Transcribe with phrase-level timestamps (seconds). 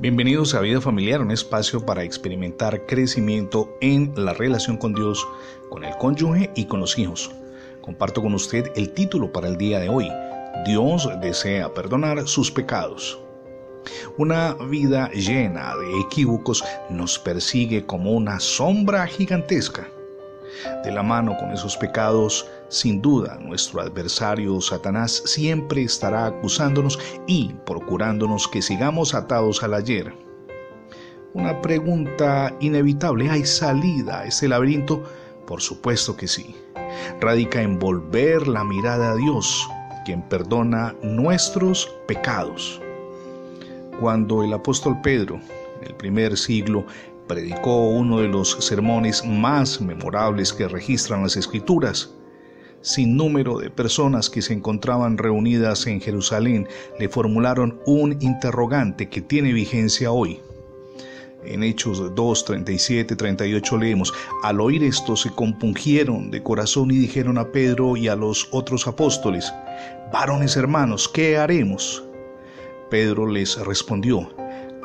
[0.00, 5.26] Bienvenidos a Vida Familiar, un espacio para experimentar crecimiento en la relación con Dios,
[5.70, 7.32] con el cónyuge y con los hijos.
[7.80, 10.08] Comparto con usted el título para el día de hoy.
[10.64, 13.18] Dios desea perdonar sus pecados.
[14.16, 19.88] Una vida llena de equívocos nos persigue como una sombra gigantesca.
[20.84, 27.54] De la mano con esos pecados, sin duda, nuestro adversario Satanás siempre estará acusándonos y
[27.64, 30.12] procurándonos que sigamos atados al ayer.
[31.32, 35.02] Una pregunta inevitable, ¿hay salida a este laberinto?
[35.46, 36.54] Por supuesto que sí.
[37.20, 39.66] Radica en volver la mirada a Dios,
[40.04, 42.80] quien perdona nuestros pecados.
[44.00, 45.40] Cuando el apóstol Pedro,
[45.80, 46.84] en el primer siglo,
[47.26, 52.14] predicó uno de los sermones más memorables que registran las escrituras.
[52.80, 56.68] Sin número de personas que se encontraban reunidas en Jerusalén
[56.98, 60.40] le formularon un interrogante que tiene vigencia hoy.
[61.44, 64.12] En Hechos 2, 37, 38 leemos,
[64.42, 68.86] al oír esto se compungieron de corazón y dijeron a Pedro y a los otros
[68.86, 69.52] apóstoles,
[70.12, 72.04] varones hermanos, ¿qué haremos?
[72.90, 74.30] Pedro les respondió,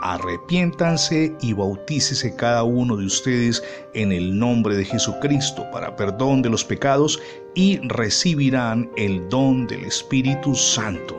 [0.03, 6.49] arrepiéntanse y bautícese cada uno de ustedes en el nombre de Jesucristo para perdón de
[6.49, 7.21] los pecados
[7.55, 11.17] y recibirán el don del Espíritu Santo.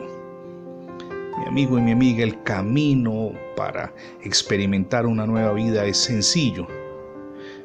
[1.39, 3.91] Mi amigo y mi amiga, el camino para
[4.23, 6.67] experimentar una nueva vida es sencillo.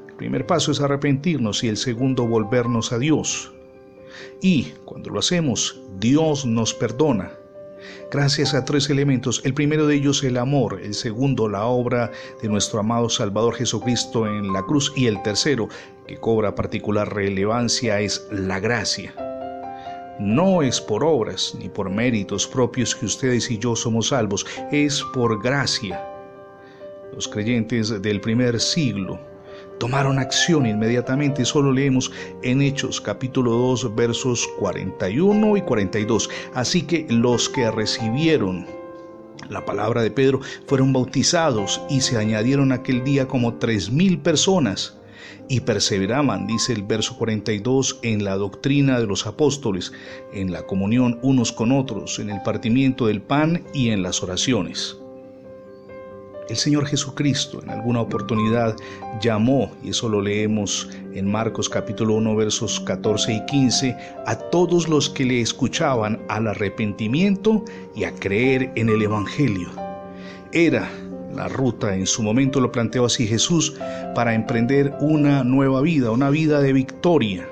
[0.08, 3.52] El primer paso es arrepentirnos y el segundo volvernos a Dios.
[4.40, 7.39] Y cuando lo hacemos, Dios nos perdona
[8.10, 9.40] gracias a tres elementos.
[9.44, 12.10] El primero de ellos el amor, el segundo la obra
[12.42, 15.68] de nuestro amado Salvador Jesucristo en la cruz y el tercero,
[16.06, 19.14] que cobra particular relevancia, es la gracia.
[20.18, 25.02] No es por obras ni por méritos propios que ustedes y yo somos salvos, es
[25.14, 26.04] por gracia.
[27.14, 29.29] Los creyentes del primer siglo
[29.80, 31.44] tomaron acción inmediatamente.
[31.44, 36.30] Solo leemos en Hechos capítulo 2 versos 41 y 42.
[36.54, 38.66] Así que los que recibieron
[39.48, 44.98] la palabra de Pedro fueron bautizados y se añadieron aquel día como tres mil personas
[45.48, 49.92] y perseveraban, dice el verso 42, en la doctrina de los apóstoles,
[50.32, 54.99] en la comunión unos con otros, en el partimiento del pan y en las oraciones.
[56.50, 58.74] El Señor Jesucristo en alguna oportunidad
[59.20, 63.96] llamó, y eso lo leemos en Marcos capítulo 1 versos 14 y 15,
[64.26, 69.68] a todos los que le escuchaban al arrepentimiento y a creer en el Evangelio.
[70.50, 70.90] Era
[71.32, 73.76] la ruta, en su momento lo planteó así Jesús,
[74.16, 77.48] para emprender una nueva vida, una vida de victoria.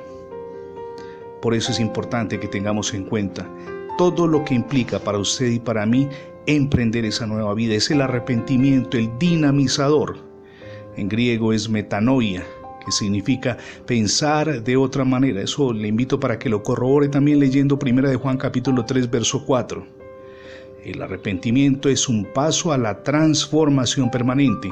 [1.40, 3.48] Por eso es importante que tengamos en cuenta
[3.96, 6.08] todo lo que implica para usted y para mí
[6.48, 7.74] emprender esa nueva vida.
[7.74, 10.16] Es el arrepentimiento, el dinamizador.
[10.96, 12.42] En griego es metanoia,
[12.84, 15.42] que significa pensar de otra manera.
[15.42, 19.44] Eso le invito para que lo corrobore también leyendo 1 de Juan capítulo 3 verso
[19.44, 19.86] 4.
[20.84, 24.70] El arrepentimiento es un paso a la transformación permanente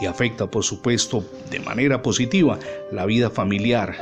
[0.00, 2.58] y afecta por supuesto de manera positiva
[2.92, 3.94] la vida familiar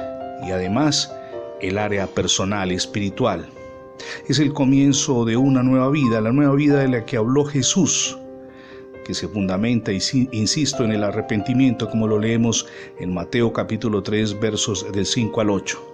[0.44, 1.12] y además
[1.60, 3.46] el área personal espiritual.
[4.28, 8.18] Es el comienzo de una nueva vida, la nueva vida de la que habló Jesús,
[9.04, 12.66] que se fundamenta, insisto, en el arrepentimiento, como lo leemos
[12.98, 15.92] en Mateo capítulo 3, versos del 5 al 8.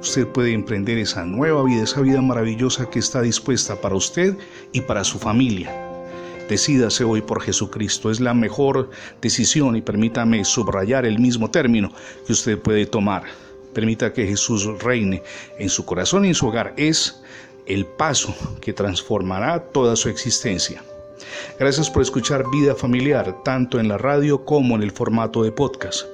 [0.00, 4.36] Usted puede emprender esa nueva vida, esa vida maravillosa que está dispuesta para usted
[4.72, 5.86] y para su familia.
[6.48, 8.10] Decídase hoy por Jesucristo.
[8.10, 11.90] Es la mejor decisión y permítame subrayar el mismo término
[12.26, 13.24] que usted puede tomar.
[13.76, 15.22] Permita que Jesús reine
[15.58, 16.72] en su corazón y en su hogar.
[16.78, 17.20] Es
[17.66, 20.82] el paso que transformará toda su existencia.
[21.58, 26.06] Gracias por escuchar Vida Familiar, tanto en la radio como en el formato de podcast.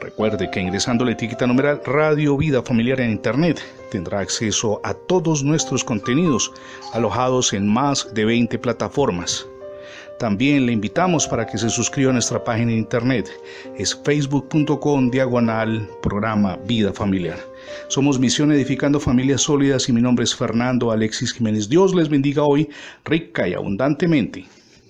[0.00, 3.62] Recuerde que ingresando la etiqueta numeral Radio Vida Familiar en Internet
[3.92, 6.50] tendrá acceso a todos nuestros contenidos
[6.94, 9.46] alojados en más de 20 plataformas.
[10.18, 13.30] También le invitamos para que se suscriba a nuestra página de internet.
[13.76, 17.38] Es facebook.com diagonal programa Vida Familiar.
[17.88, 21.68] Somos Misión Edificando Familias Sólidas y mi nombre es Fernando Alexis Jiménez.
[21.68, 22.68] Dios les bendiga hoy
[23.04, 24.46] rica y abundantemente.